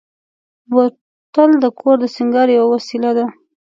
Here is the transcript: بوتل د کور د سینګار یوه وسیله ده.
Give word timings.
بوتل 0.71 1.51
د 1.63 1.65
کور 1.79 1.95
د 2.01 2.05
سینګار 2.15 2.47
یوه 2.57 2.67
وسیله 2.75 3.11
ده. 3.17 3.25